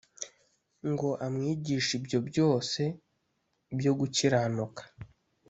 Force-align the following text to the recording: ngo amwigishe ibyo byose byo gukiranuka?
ngo 0.91 1.09
amwigishe 1.25 1.91
ibyo 1.99 2.19
byose 2.29 2.81
byo 3.79 3.91
gukiranuka? 3.99 4.81